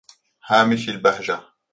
هَامِشَيْ 0.47 0.91
الْبَهْجَةِ 0.91 1.39